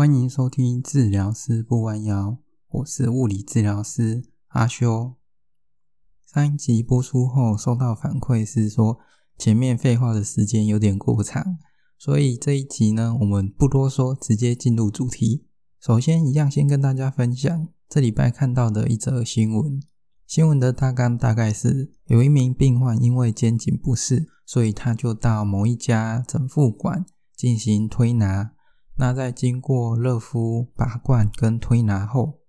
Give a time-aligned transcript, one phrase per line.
[0.00, 2.38] 欢迎收听治疗师不弯腰，
[2.70, 5.16] 我是物理治疗师阿修。
[6.24, 8.98] 上一集播出后，收到反馈是说
[9.36, 11.58] 前面废话的时间有点过长，
[11.98, 15.44] 所以这一集呢，我们不多说，直接进入主题。
[15.78, 19.82] 首先，一样先跟大家分享这礼拜看到的一则新闻。
[20.26, 27.04] 新闻的大纲大概是，有一名病患因为肩颈不适，所以他就到某一家整复馆
[27.36, 28.52] 进行推拿。
[29.00, 32.40] 那在经过热敷、拔罐跟推拿后，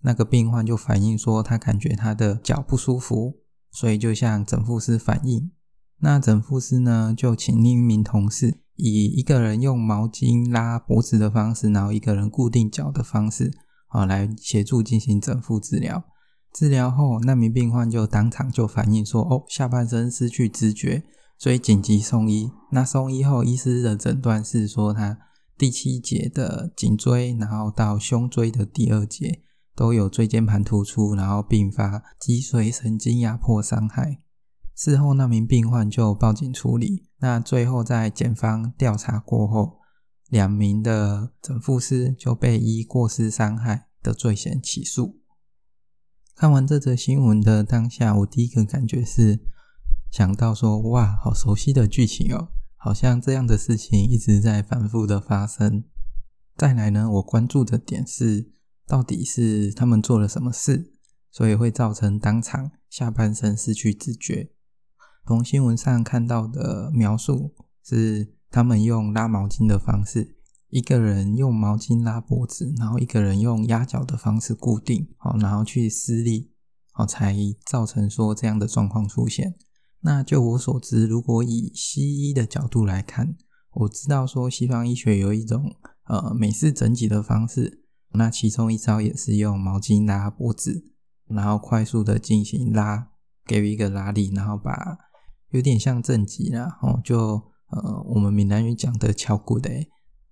[0.00, 3.34] 那个病患就反映说，他感觉他的脚不舒服，
[3.70, 5.50] 所以就向整复师反映。
[5.98, 13.52] 那整复师呢，就请另一名同事以一个人用毛巾拉脖子的方式，然后一个人固定脚的方式，
[13.88, 16.02] 啊，来协助进行整复治疗。
[16.54, 21.02] 治疗后，那名病患就当场就反映说：“哦，下半身失去知觉，
[21.36, 25.18] 所以紧急送医。”那送医后，医师的诊断是说他
[25.58, 29.42] 第七节的颈椎，然后到胸椎的第二节
[29.74, 34.22] 都有椎间盘突出，然后并发脊髓神经压迫伤害。
[34.76, 37.08] 事后，那名病患就报警处理。
[37.18, 39.78] 那最后在检方调查过后，
[40.28, 45.18] 两名的整复师就被依过失伤害的罪嫌起诉。
[46.36, 49.40] 看完这则新闻的当下，我第一个感觉是
[50.12, 55.84] 想到说：“哇，好熟悉的剧情哦，好像这样的事情一直在反复的发生。”
[56.56, 58.50] 再来呢，我关注的点是，
[58.86, 60.92] 到底是他们做了什么事，
[61.30, 64.50] 所以会造成当场下半身失去知觉。
[65.26, 67.54] 从新闻上看到的描述
[67.84, 70.36] 是，他们用拉毛巾的方式。
[70.70, 76.50] 一个人用毛巾拉脖子，然后一个人用压脚的方式固定，好，然后去施力，
[76.92, 79.54] 好，才造成说这样的状况出现。
[80.00, 83.36] 那就我所知，如果以西医的角度来看，
[83.72, 85.74] 我知道说西方医学有一种
[86.06, 90.92] 呃美式整脊的方式，那其中一招也是用毛巾拉脖子，
[91.26, 93.08] 然后快速的进行拉，
[93.44, 94.98] 给予一个拉力，然后把
[95.50, 99.70] 有点像正脊啦，哦，就呃我们闽南语讲的敲骨的。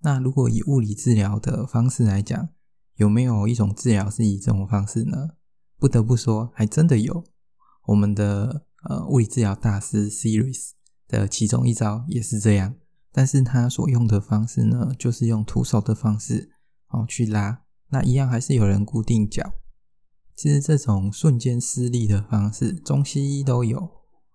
[0.01, 2.49] 那如果以物理治疗的方式来讲，
[2.95, 5.29] 有没有一种治疗是以这种方式呢？
[5.77, 7.23] 不得不说，还真的有。
[7.87, 10.71] 我们的呃物理治疗大师 Series
[11.07, 12.75] 的其中一招也是这样，
[13.11, 16.49] 但是他所用的方式呢，就是用徒手的方式
[16.89, 19.53] 哦去拉，那一样还是有人固定脚。
[20.35, 23.89] 其实这种瞬间施力的方式，中西医都有。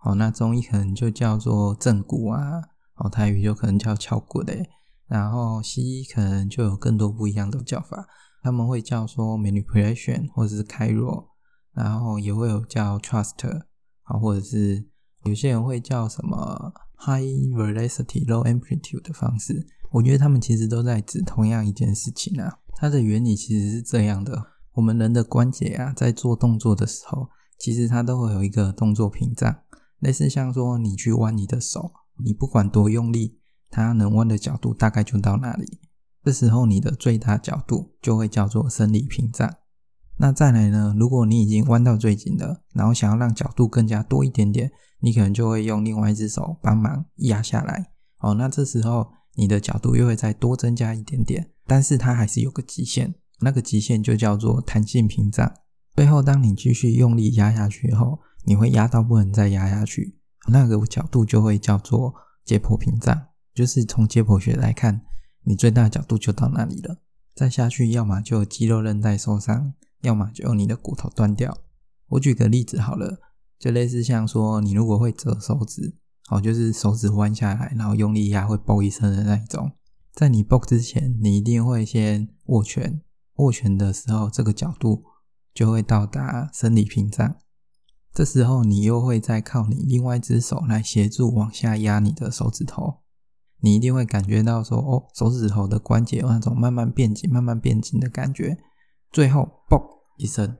[0.05, 2.61] 哦，那中医可能就叫做正骨啊，
[2.97, 4.67] 哦台语就可能叫敲骨的。
[5.07, 8.09] 然后西医可能就有更多不一样的叫法，
[8.43, 11.27] 他们会叫说 manipulation 或者是 chiro，
[11.73, 13.63] 然后也会有叫 trust，
[14.19, 14.85] 或者是
[15.25, 17.23] 有些人会叫什么 high
[17.55, 19.67] velocity low amplitude 的方式。
[19.91, 22.59] 我觉得他们其实都在指同样一件事情啊。
[22.75, 27.29] 它的原理其实是这样的：我们人的关节啊，在做动作的时候，
[27.59, 29.55] 其实它都会有一个动作屏障，
[30.01, 31.93] 类似像说你去弯你的手，
[32.25, 33.39] 你不管多用力。
[33.75, 35.81] 它能弯的角度大概就到那里，
[36.23, 39.51] 这时候你的最大角度就会叫做生理屏障。
[40.19, 47.91] 那再来呢，如果你已经弯到最紧了，然后想要让角度更加多一点点，你可能就会用另外一只手帮忙压下来。
[48.19, 55.53] 哦，那这时候你的角度又会再多增加一点点，但是它还是有个极限，那个极限就叫做弹性屏障。
[55.97, 60.17] 最后，当你继续用力压下去后，你会压到不能再压下去，
[60.49, 63.27] 那个角度就会叫做解剖屏障。
[63.55, 65.03] 就是从解剖学来看，
[65.45, 67.03] 你最大角度就到那里了，
[67.35, 71.57] 再下去要么就肌肉韧带受伤，要么就用你的骨头断掉。
[72.09, 73.19] 我举个例子好了，
[73.59, 75.97] 就类似像说你如果会折手指，
[76.27, 79.73] 好，就是手指弯下来，然后用力压会嘣一声的那一种，
[80.13, 83.01] 在你嘣之前，你一定会先握拳，
[83.37, 85.05] 握拳的时候这个角度
[85.55, 87.37] 就会到达生理屏障，
[88.13, 92.99] 这时候你又会再靠你另外一只手来协助往下压你的手指头。
[93.61, 98.59] 你一定会感觉到说，哦，手指头的关节有那种慢慢变紧、慢慢变紧的感觉。
[99.13, 99.79] 最后，嘣
[100.17, 100.57] 一声，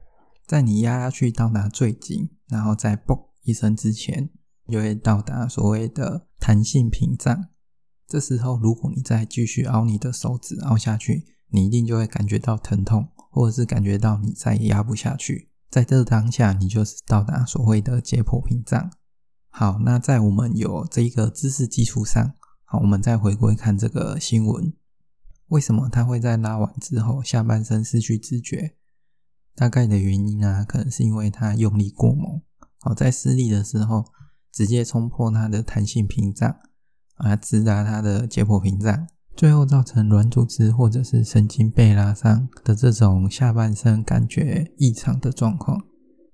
[0.47, 4.29] 在你压下去到达最紧，然后在嘣一声之前，
[4.69, 7.47] 就会到达所谓的弹性屏障。
[8.07, 15.51] 这时候，如果你再继续凹你的手指凹下去，你一定就会感觉到疼痛，或者是感觉到你再也压不下去。
[15.71, 18.91] 在这当下，你就是到达所谓的解剖屏障。
[19.49, 22.35] 好，那在我们有这一个知识基础上。
[22.65, 24.75] 好，我们再回归看这个新闻，
[25.53, 28.75] 为什么他会在拉完之后下半身失去知觉？
[29.55, 32.41] 大概的原因啊，可能是因为他用力过猛，
[32.81, 34.03] 好，在施力的时候
[34.51, 36.57] 直接冲破他的弹性屏障，
[37.17, 39.07] 啊，直达他的解剖屏障，
[39.37, 45.85] 最后造成软组织或者是神经被拉伤的这种下半身感觉异常的状况。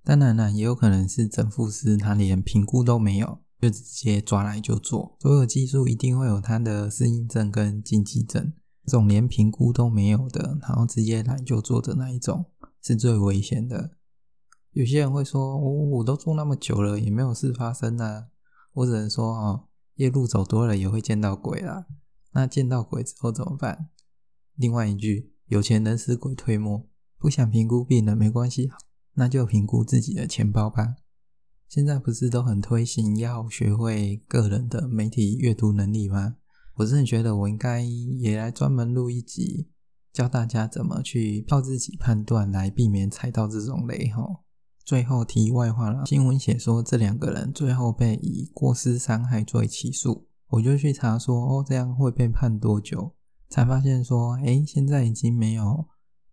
[0.05, 5.17] 当然了，也有可能是整复师他连评估都没有，就直接抓来就做。
[5.19, 8.53] 所有技术一定会有它的适应症跟禁忌症，
[8.88, 12.46] 这种连评估都没有的，然后直接来就做的那一种，
[12.82, 13.90] 是最危险的。
[14.73, 18.29] 有些人会说：“哦，我都做那么久了，也没有事发生啊。”
[18.73, 21.87] 我只能说：“哦，夜路走多了也会见到鬼啦。”
[22.32, 23.90] 那见到鬼之后怎么办？
[24.55, 26.87] 另外一句，有钱能使鬼推磨，
[27.19, 28.70] 不想评估病人没关系，
[29.14, 30.96] 那就评估自己的钱包吧。
[31.69, 36.37] 现在不是都很推行要学会个人的媒体阅读能力吗？
[36.78, 39.69] 我真的觉得我应该也来专门录一集，
[40.12, 44.44] 教大家怎么去靠自己判断来避免踩到这种雷吼。
[44.84, 50.28] 最后题外话了，新闻写说这两个人最后被以过失伤害罪起诉。
[50.50, 53.12] 我就去查说，哦，这样会被判多久？
[53.50, 55.88] 才发现说，诶，现在已经没有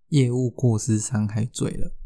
[0.09, 1.97] 业务过失伤害罪了。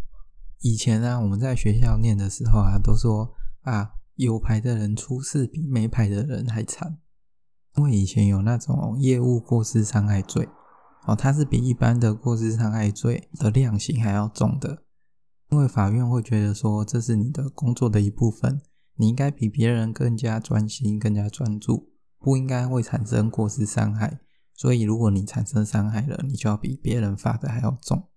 [0.62, 6.97] 以前啊，我们在学校念的时候啊，都说啊，有牌的人出事比没牌的人还惨，
[7.75, 10.48] 因为以前有那种业务过失伤害罪，
[11.06, 14.83] 哦，它是比一般的过失伤害罪的量刑还要重的，
[15.50, 18.62] 因为法院会觉得说，这是你的工作的一部分，
[18.95, 21.89] 你应该比别人更加专心、更加专注。
[22.21, 24.19] 不应该会产生过失伤害，
[24.54, 28.10] 所以如果你产生伤害了，你就要比别人罚的还要重。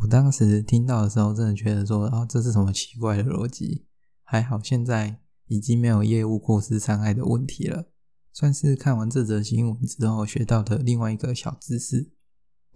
[0.00, 3.84] 我当时听到的时候，真的觉得说，啊，这是什么奇怪的逻辑？
[4.24, 7.91] 还好现在已经没有业务过失伤害的问题了，
[8.32, 12.10] 算是看完这则新闻之后学到的另外一个小知识。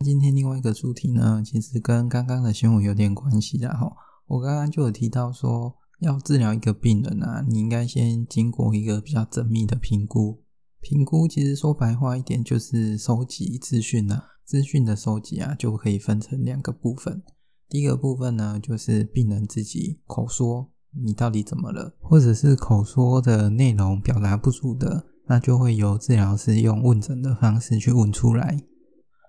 [0.04, 3.90] 今天另外一个主题呢，其实跟刚刚的新闻有点关系的哈。
[4.26, 10.42] 我刚刚就有提到说，要治疗一个病人啊，你应该先经过一个比较缜密的评估。
[10.82, 17.22] 评估其实说白话一点就是收集资讯啊，资讯的收集啊就可以分成两个部分。
[17.68, 20.70] 第一个部分呢，就是病人自己口说
[21.04, 28.62] 你到底怎么了，或者是口说的内容表达不出的，那就会由治疗师用问诊的方式去问出来。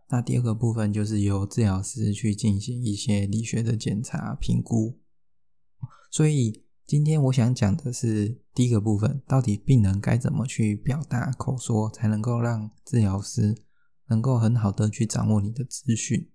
[0.10, 5.00] 那第二个部分就是由治疗师去进行一些理学的检查评估，
[6.12, 6.64] 所以。
[6.88, 13.54] 今天我想讲的是第一个部分，到底病人该怎么去表达口说，才能够让治疗师
[14.08, 16.30] 能够很好的去掌握你的资讯。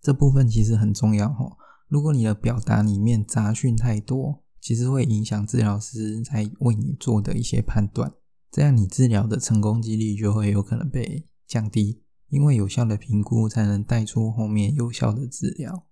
[0.00, 1.56] 这部分其实很重要哦。
[1.88, 8.12] 如果你的表达里面杂讯太多，其实会影响治疗师在为你做的一些判断，
[8.50, 12.02] 这样你治疗的成功几率就会有可能被降低。
[12.30, 15.86] 因为有效的评估才能带出后面有效的治疗。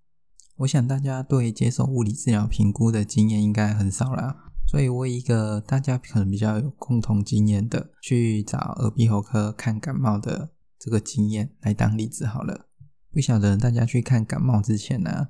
[0.57, 4.37] 我想大家对接受物理治疗评估的经验应该很少啦，
[4.71, 12.69] 所以我一个大家可能比较有共同经验的，去找耳鼻喉科看感冒的这个经验来当例子好了。
[13.11, 15.29] 不晓得大家去看感冒之前呢、啊，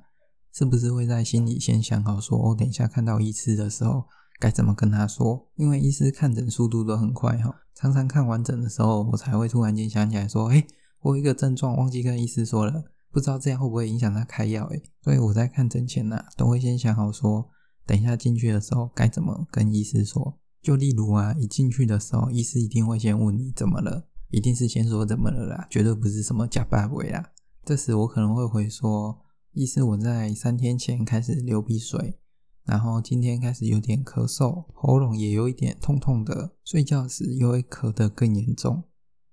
[0.53, 4.07] 是不是会在心里先想好说，我、等一下看到医师的时候
[4.39, 5.47] 该怎么跟他说？
[5.55, 10.65] 因为医师看诊速度都很快哈，常常看完诊的时候，我才会突然间想起来说，诶，
[11.01, 12.83] 我有一个症状忘记跟医师说了。
[13.09, 17.49] 不知道这样会不会影响他开药诶，所以我在看诊前呢、都会先想好说，
[17.85, 20.37] 等一下进去的时候该怎么跟医师说。
[20.61, 27.31] 就例如啊，一进去的时候，医师一定会先问你怎么了，一定是先说怎么了啦，绝对不是什么假八位啦。
[27.63, 29.17] 这时我可能会回说，
[29.53, 32.19] 医师我在三天前开始流鼻水，
[32.67, 38.83] 然后今天开始有点咳嗽，喉咙也有一点痛痛的，睡觉时又会咳得更严重。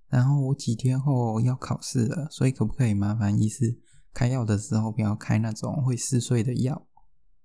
[0.07, 3.77] 然后我几天后要考试了，所以可不可以麻烦医师
[4.13, 6.87] 开药的时候不要开那种会嗜睡的药？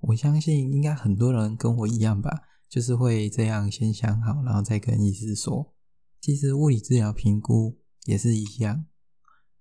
[0.02, 2.30] 我相信应该很多人跟我一样吧，
[2.68, 5.74] 就是会这样先想好，然后再跟医师说。
[6.20, 8.84] 其实物理治疗评估也是一样，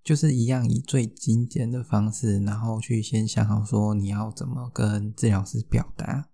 [0.02, 6.30] 就是一样以最精简的方式，然后去先想好说你要怎么跟治疗师表达，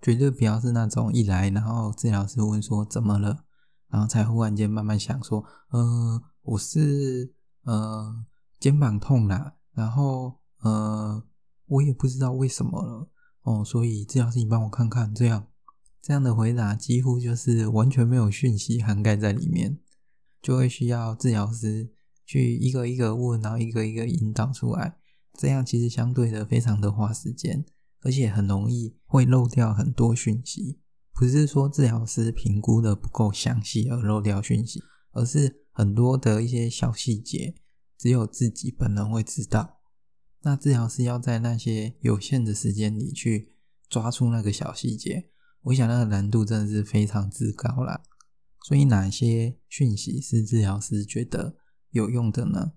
[0.00, 3.44] 绝对不要是那种一来然后治疗师问说怎么了。
[3.88, 8.24] 然后才忽然间慢慢想说，呃，我是呃
[8.58, 11.22] 肩膀痛啦，然后呃
[11.66, 13.10] 我也不知道为什么了
[13.42, 15.46] 哦，所以治疗师你帮我看看，这样
[16.00, 19.78] 这样的回答几乎就是完全没有讯息涵盖在里面，
[20.40, 21.92] 就会需要治疗师
[22.24, 24.96] 去一个一个问，然后一个一个引导出来，
[25.38, 27.64] 这样其实相对的非常的花时间，
[28.00, 30.78] 而且很容易会漏掉很多讯息。
[31.14, 37.54] 不是说治疗师评估的不够详细而漏掉讯息，而是很多的一些小细节，
[37.98, 39.80] 只有自己本人会知道。
[40.40, 43.52] 那治疗师要在那些有限的时间里去
[43.88, 45.28] 抓出那个小细节，
[45.64, 48.02] 我想那个难度真的是非常之高啦。
[48.66, 51.56] 所以哪些讯息是治疗师觉得
[51.92, 52.72] 有用的呢？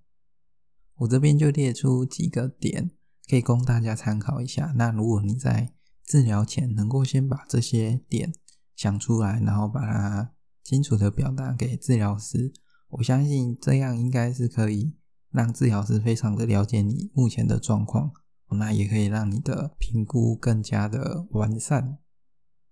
[1.00, 2.92] 我这边就列出几个点，
[3.30, 4.74] 可以供大家参考一下。
[4.78, 5.74] 那如果你在
[6.06, 8.34] 治疗前能够先把这些点
[8.76, 10.32] 想出来，然后把它
[10.64, 12.54] 清楚的表达给治疗师，
[12.90, 14.96] 我相信这样应该是可以
[15.32, 18.14] 让治疗师非常的了解你目前的状况，
[18.52, 21.98] 那也可以让你的评估更加的完善。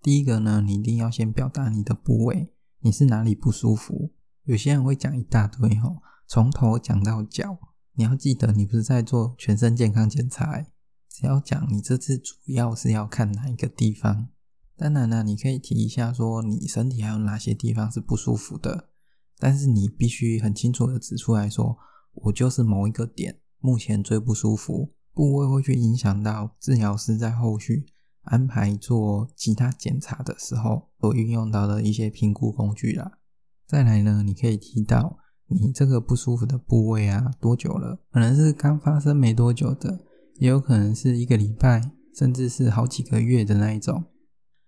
[0.01, 4.13] 第一个呢，你一定要先表达你的部位，你是哪里不舒服？
[4.43, 6.01] 有些人会讲一大堆哦，
[6.33, 7.59] 从头讲到脚。
[7.93, 10.65] 你要记得，你不是在做全身健康检查，
[11.07, 14.29] 只要讲你这次主要是要看哪一个地方。
[14.75, 18.89] 当然呢，你可以提一下说你身体还有哪些地方是不舒服的，
[19.37, 21.77] 但是你必须很清楚的指出来说，
[22.13, 27.85] 我就是某一个点目前最不舒服，部位会去影响到治疗师在后续
[28.23, 33.19] 安排做其他检查的时候所运用到的一些评估工具啦。
[33.67, 35.19] 再来呢，你可以提到。
[35.47, 38.00] 你这个不舒服的部位啊，多久了？
[38.12, 40.00] 可能是刚发生没多久的，
[40.35, 44.03] 也有可能是一个礼拜，甚至是好几个月的那一种。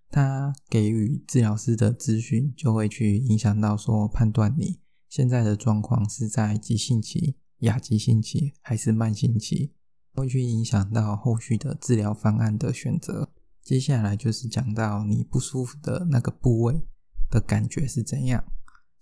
[0.10, 4.80] 他给予治疗师的资讯，就会去影响到说判断你
[5.10, 9.74] 现在的状况是在急性期、亚急性期还是慢性期，
[10.14, 13.30] 会去影响到后续的治疗方案的选择。
[13.62, 16.88] 接下来就是讲到你不舒服的那个部位
[17.32, 18.44] 的感觉是怎样。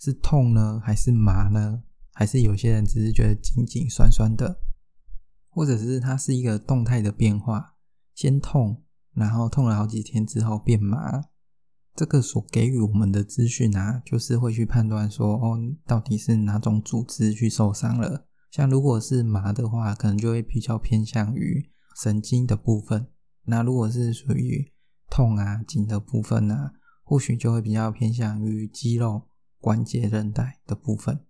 [0.03, 1.81] 是痛呢，还是麻呢？
[2.11, 4.59] 还是有些人只是觉得紧紧酸酸的，
[5.49, 7.75] 或者是它是一个动态的变化，
[8.13, 8.83] 先痛，
[9.13, 11.23] 然后痛了好几天之后变麻。
[11.95, 18.27] 这个所给予我们的资讯啊，就是会去判断说，哦，到底是哪种组织去受伤了。
[18.51, 23.05] 像如果是麻的话，可能就会比较偏向于神经的部分；
[23.45, 24.69] 那如果是属于
[25.09, 29.29] 痛啊、紧的部分啊，或许就会比较偏向于肌肉。
[29.63, 31.21] 关节韧带的部分，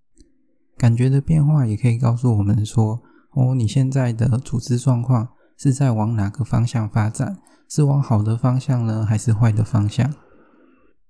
[0.75, 2.99] 感觉的变化也可以告诉我们说：
[3.33, 7.39] 哦，你现在的组织状况是在往哪个方向发展？
[7.69, 10.11] 是往好的方向呢，还是坏的方向？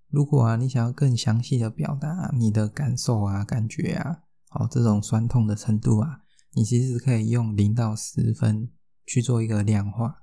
[0.10, 4.18] 如果啊，你想要更详细的表达你的感受啊、感觉啊，
[4.50, 6.20] 好，这种酸痛的程度啊，
[6.54, 8.70] 你其实可以用零到十分
[9.06, 10.18] 去做一个量化。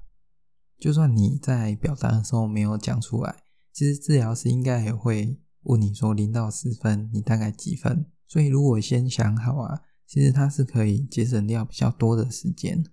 [0.79, 3.37] 就算你在表达的时候没有讲出来，
[3.73, 5.41] 其实治疗师应该也会。
[5.63, 8.07] 问你说零到十分，你大概几分？
[8.27, 12.85] 所以如果先想好啊，其实它是可以节省掉比较多的时间。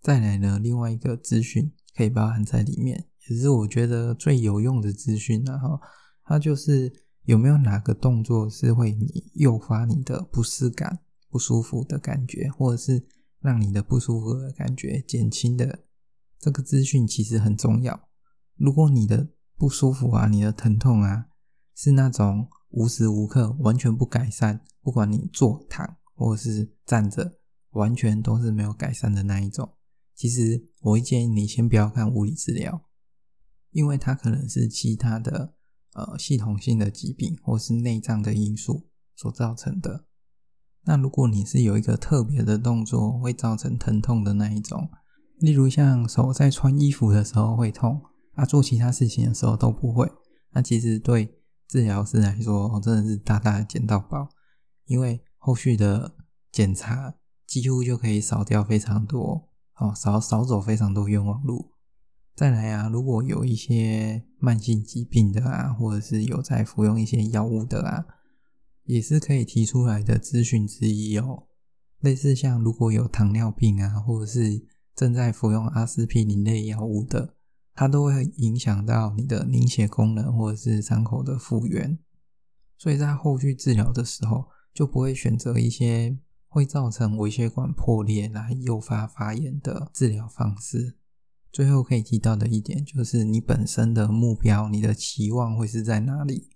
[0.00, 5.80] 再来呢，另外一个资讯可以包含在里面，也是我觉得最有用的资讯啊哈，
[6.24, 6.92] 它就是
[7.24, 11.00] 有没有哪个动作是会你诱发你的不适感、
[11.30, 13.06] 不舒服的感觉，或者是
[13.40, 15.84] 让你的不舒服的感觉减轻的，
[16.38, 18.08] 这个资讯其实很重要。
[18.56, 21.26] 如果你的不舒服啊，你的疼痛啊，
[21.74, 27.38] 是那种无时无刻完全不改善，不管你坐、躺或是站着，
[27.70, 29.74] 完全都是没有改善的那一种。
[30.14, 32.82] 其实我会建议你先不要看物理治疗，
[33.70, 35.54] 因为它可能是其他的
[35.94, 40.04] 呃系统性的疾病或是内脏的因素所造成的。
[40.84, 44.88] 那如果你是有一个特别的动作会造成疼痛的那一种，
[45.38, 48.00] 例如像手在穿衣服的时候会痛，
[48.34, 50.10] 啊做其他事情的时候都不会，
[50.52, 51.40] 那其实对。
[51.68, 54.28] 治疗师来说，真的是大大的捡到宝，
[54.86, 56.14] 因为后续的
[56.52, 57.14] 检查
[57.46, 61.72] 几乎就可以少掉非常多，哦，少少走非常多冤枉路。
[62.34, 68.04] 再来啊，如果有一些慢性疾病的啊，或者是有在服用一些药物的啊，
[68.84, 71.44] 也是可以提出来的资讯之一哦。
[72.00, 77.34] 类似像如果有糖尿病啊，或者是正在服用阿司匹林类药物的。
[77.74, 81.98] 它都会影响到你的凝血功能，或者是伤口的复原，
[82.78, 86.16] 所以在后续治疗的时候，就不会选择一些
[86.48, 90.96] 会造成微血管破裂来诱发发炎的治疗方式。
[91.50, 96.50] 最后可以提到的一点，就是你本身的目标，你的期望会是在哪里？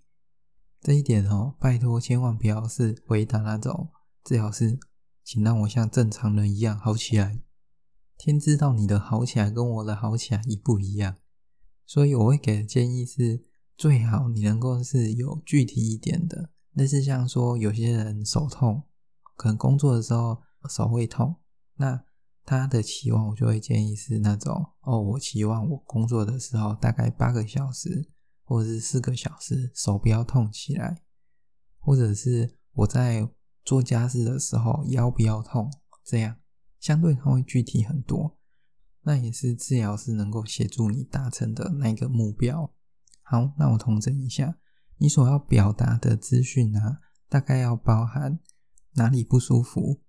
[0.81, 3.89] 这一点哦，拜托千万不要是回答那种
[4.23, 4.79] 治疗师，
[5.23, 7.41] 请让我像正常人一样好起来。
[8.19, 11.15] 天知道你的好起来跟我的好起来一不一样，
[11.85, 13.45] 所以我会给的建议是，
[13.77, 18.83] 最好你能够是有具体一点的，类似像说有些人手痛，
[19.37, 21.37] 可能工作的时候手会痛，
[21.77, 22.03] 那
[22.43, 28.09] 他的期望我就会建议是那种哦，我期望我工作的时候大概八个小时
[28.43, 31.01] 或者是四个小时手不要痛起来，
[31.77, 33.29] 或者是我在
[33.63, 35.71] 做家事的时候腰不要痛，
[36.03, 36.35] 这样。
[36.79, 38.37] 相对它会具体很多，
[39.01, 42.71] 那也是治疗师能够协助你达成的那个目标。
[43.21, 44.57] 好，那我统整一下，
[44.97, 48.39] 你所要表达的资讯啊，大概要包含
[48.93, 50.01] 哪里不舒服，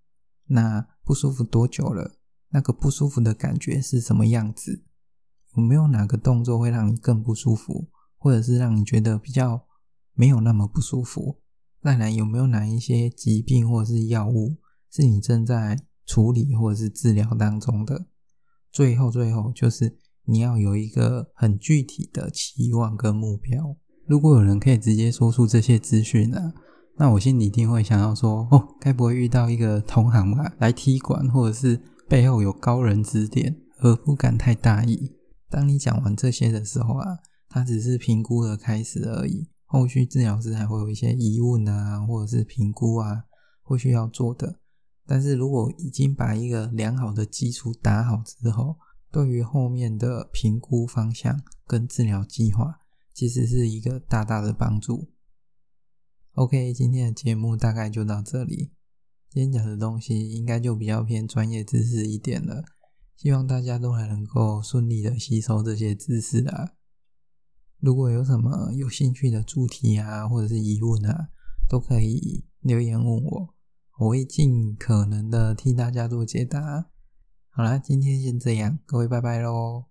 [0.47, 2.17] 那不舒服多久了？
[2.51, 4.85] 那个不舒服的感觉是什么样子？
[5.57, 9.67] 有没有哪个动作会让你更不舒服，或者是让你觉得比较
[10.15, 11.41] 没有那么不舒服？
[11.83, 14.57] 再来，有没有哪一些疾病或者是药物
[14.91, 15.79] 是你正在
[16.11, 18.07] 处理或者是治疗当中的？
[18.73, 23.77] 最后，最后就是你要有一个很具体的期望跟目标。
[24.09, 26.53] 如果有人可以直接说出这些资讯呢，
[26.99, 35.13] 那我心里一定会想要说：哦，该不会遇到一个同行吧，来踢馆，或者是背后有高人指点，而不敢太大意。
[35.49, 39.49] 当你讲完这些的时候啊，它只是评估的开始而已。
[39.67, 43.25] 后续治疗师还会有一些疑问啊，或者是评估啊，
[43.63, 44.60] 会需要做的。
[45.11, 48.79] 但是如果已经把一个良好的基础打好之后，
[49.11, 52.79] 对于后面的评估方向跟治疗计划，
[53.13, 55.11] 其实是一个大大的帮助。
[56.35, 58.71] OK，今天的节目大概就到这里。
[59.29, 62.63] 今天讲的东西应该就比较偏专业知识一点了。
[63.17, 66.75] 希望大家都还能够顺利的吸收这些知识啊！
[67.81, 71.31] 如果有什么有兴趣的主题啊，或者是疑问啊，
[71.69, 73.55] 都可以留言问我，
[74.01, 76.87] 我会尽可能的替大家做解答。
[77.51, 79.90] 好啦，今天先这样，各位拜拜喽！